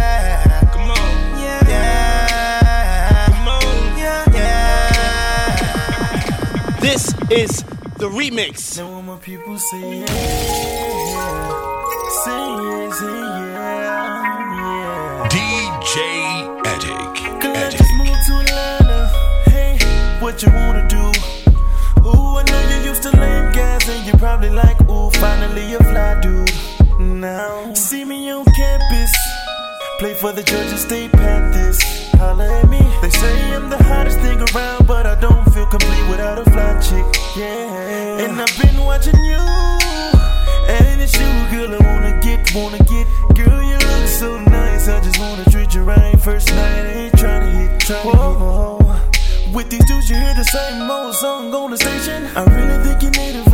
[6.99, 7.63] This is
[8.03, 8.77] the remix.
[8.77, 10.07] Now when my people say, yeah.
[12.25, 14.19] Say, yeah, say, yeah.
[14.59, 15.29] Yeah.
[15.31, 15.95] DJ
[16.67, 17.41] Addict.
[17.41, 19.01] Girl, I just moved to Atlanta.
[19.49, 19.79] Hey,
[20.19, 21.05] what you wanna do?
[22.03, 25.79] Ooh, I know you used to lame gas and you probably like, ooh, finally a
[25.79, 26.51] fly dude.
[26.99, 29.15] Now, see me on campus,
[30.01, 31.98] play for the Georgia State Panthers.
[32.19, 32.81] Holla at me.
[33.01, 36.75] They say I'm the hottest thing around, but I don't feel complete without a fly
[36.81, 37.07] chick.
[37.37, 39.39] Yeah, and I've been watching you.
[40.67, 43.07] And it's you, girl, I wanna get, wanna get.
[43.39, 46.21] Girl, you look so nice, I just wanna treat you right.
[46.21, 48.89] First night, I ain't tryna hit, tryna
[49.47, 49.55] hit.
[49.55, 52.27] With these dudes, you hear the same old song on the station.
[52.35, 53.48] I really think you need a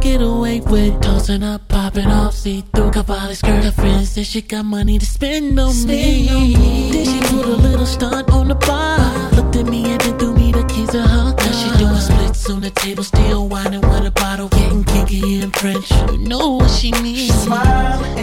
[0.00, 3.64] get away with tossing up, popping off, see through Cavalli skirt.
[3.64, 6.26] Her friends said she got money to spend on me.
[6.90, 9.30] Then she put a little stunt on the bar.
[9.32, 11.46] Looked at me and then threw me the keys of her car.
[11.46, 15.50] Now she doing splits on the table, still whining with a bottle, getting kinky in
[15.50, 15.90] French.
[16.12, 17.34] You know what she means.
[17.34, 18.18] Smiling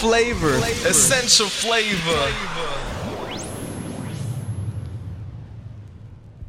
[0.00, 0.54] flavor.
[0.86, 2.49] Essential flavor.